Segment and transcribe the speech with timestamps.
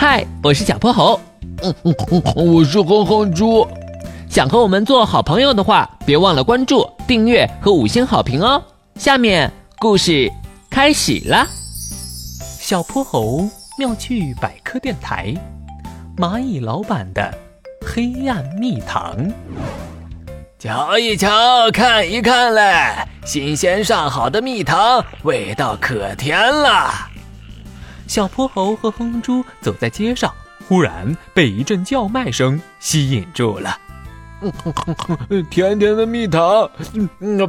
[0.00, 1.20] 嗨，我是小泼猴。
[1.62, 3.68] 嗯嗯嗯，我是哼哼猪。
[4.30, 8.62] 想和我们做好朋友的话，别忘了关注、订阅和五星好评哦。
[8.94, 10.32] 下面故事
[10.70, 11.46] 开始了。
[12.58, 13.46] 小泼猴
[13.76, 15.34] 妙趣百科电台，
[16.16, 17.34] 蚂蚁老板的
[17.86, 19.14] 黑暗蜜糖。
[20.58, 27.09] 瞧一瞧，看一看嘞，新鲜上好的蜜糖，味道可甜了。
[28.10, 30.34] 小泼猴和哼哼猪走在街上，
[30.66, 33.78] 忽然被一阵叫卖声吸引住了。
[35.48, 36.68] 甜甜的蜜糖，
[37.20, 37.48] 嗯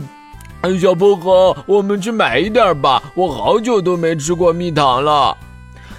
[0.61, 5.35] 嗯，小泼猴，我们去买一点吧，我好久都没吃过蜜糖了。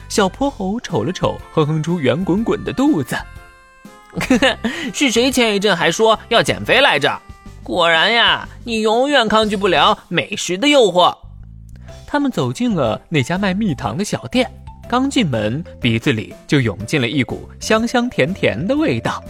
[0.09, 3.17] 小泼猴瞅了瞅哼哼猪圆滚滚的肚子，
[4.12, 4.56] 呵呵，
[4.95, 7.20] 是谁前一阵还说要减肥来着？
[7.65, 11.17] 果然呀，你永远抗拒不了美食的诱惑。
[12.12, 14.47] 他们走进了那家卖蜜糖的小店，
[14.87, 19.25] 刚进门，鼻子里就涌进了一股香香甜甜的味道。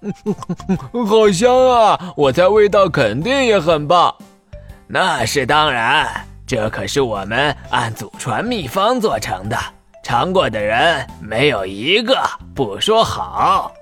[1.08, 2.14] 好香啊！
[2.16, 4.14] 我猜味道肯定也很棒。
[4.86, 9.58] 那是当然，这可是我们按祖传秘方做成的，
[10.04, 12.16] 尝过的人没有一个
[12.54, 13.72] 不说好。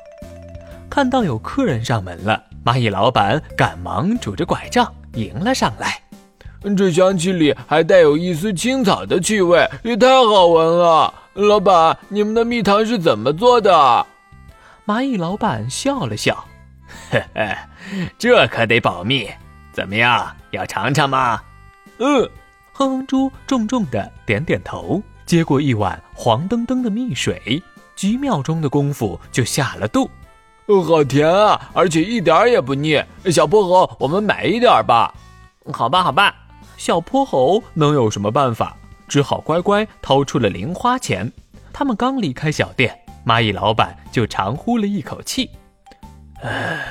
[0.89, 6.01] 看到有客人上门了，蚂蚁老板赶忙拄着拐杖迎了上来。
[6.77, 11.13] 这香气里还带有一丝青草的气味，也太好闻了。
[11.35, 14.07] 老板，你们的蜜糖是怎么做的？
[14.87, 16.45] 蚂蚁老板笑了笑，
[17.11, 17.57] 嘿嘿，
[18.19, 19.29] 这可得保密。
[19.73, 21.41] 怎么样，要尝尝吗？
[21.99, 22.29] 嗯，
[22.73, 27.63] 哼哼猪重重的点点头，接过一碗黄澄澄的蜜水，
[27.97, 30.11] 几秒钟的功夫就下了肚。
[30.87, 33.03] 好甜啊，而且一点也不腻。
[33.31, 35.15] 小泼猴，我们买一点吧。
[35.73, 36.35] 好吧，好吧。
[36.77, 38.77] 小泼猴能有什么办法？
[39.09, 41.31] 只好乖乖掏出了零花钱。
[41.73, 42.98] 他们刚离开小店。
[43.25, 45.48] 蚂蚁老板就长呼了一口气
[46.42, 46.84] ：“唉，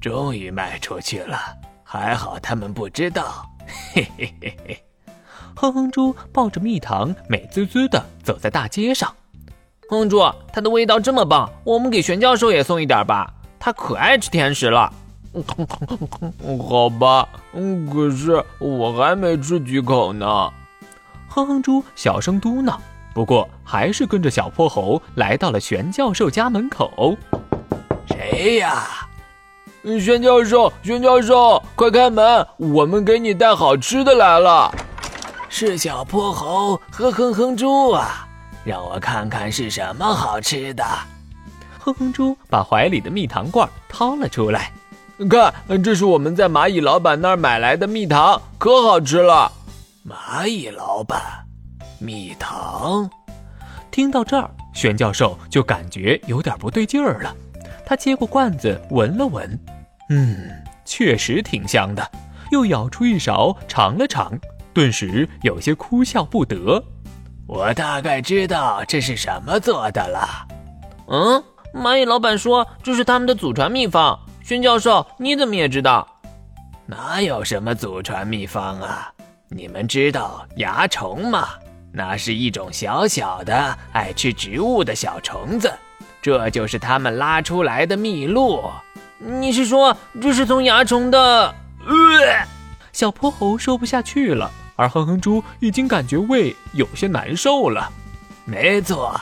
[0.00, 1.38] 终于卖出去了，
[1.84, 3.48] 还好他们不知道。”
[3.94, 4.84] 嘿嘿嘿嘿。
[5.54, 9.14] 哼哼猪抱着蜜糖，美滋滋的走在大街上。
[9.88, 10.18] 哼哼猪，
[10.52, 14.92] 它的味道这么棒，我们给玄教授也送一点吧，他可爱吃甜食了。
[16.68, 20.50] 好吧，嗯可是我还没吃几口呢。
[21.28, 22.76] 哼哼猪小声嘟囔。
[23.14, 27.16] 不过，还是跟着小泼猴来到了玄教授家门口。
[28.06, 28.84] 谁呀？
[30.00, 32.46] 玄教授，玄教授，快开门！
[32.58, 34.72] 我们给你带好吃的来了。
[35.48, 38.28] 是小泼猴和哼哼猪啊！
[38.64, 40.84] 让我看看是什么好吃的。
[41.78, 44.70] 哼哼猪把怀里的蜜糖罐掏了出来，
[45.26, 49.50] 看，这是我们在蚂蚁老板那儿买来的蜜糖，可好吃了。
[50.06, 51.20] 蚂蚁老板。
[51.98, 53.10] 蜜糖，
[53.90, 57.34] 听到这儿，玄教授就感觉有点不对劲儿了。
[57.84, 59.58] 他接过罐子闻了闻，
[60.10, 60.48] 嗯，
[60.84, 62.08] 确实挺香的。
[62.52, 64.32] 又舀出一勺尝了尝，
[64.72, 66.80] 顿时有些哭笑不得。
[67.48, 70.46] 我大概知道这是什么做的了。
[71.08, 71.42] 嗯，
[71.74, 74.16] 蚂蚁老板说这是他们的祖传秘方。
[74.48, 76.08] 玄教授，你怎么也知道？
[76.86, 79.12] 哪有什么祖传秘方啊？
[79.50, 81.48] 你们知道蚜虫吗？
[81.92, 85.70] 那是一种小小的爱吃植物的小虫子，
[86.22, 88.70] 这就是它们拉出来的蜜露。
[89.18, 91.54] 你是说这是从蚜虫的？
[91.86, 92.46] 呃，
[92.90, 97.92] 小泼猴说不下去了，而哼哼猪已经感觉胃有些难受了。
[98.46, 99.20] 没错，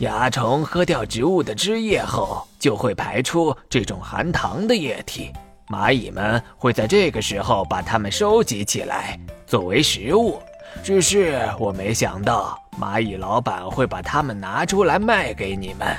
[0.00, 5.30] 蚜虫喝掉植物的汁液后，就会排出这种含糖的液体。
[5.68, 10.38] 蚂蚁们会在这个时候把它们收集起来作为食物。
[10.82, 15.96] 只是我没想到蚂蚁老板会把它们拿出来卖给你们。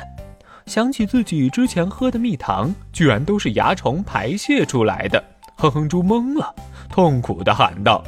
[0.65, 5.23] 想起自己之前喝的蜜糖，居然都是蚜虫排泄出来的，
[5.55, 6.53] 哼哼猪懵了，
[6.89, 8.03] 痛苦地喊道：“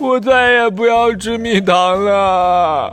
[0.00, 2.92] 我再也不要吃蜜糖了。”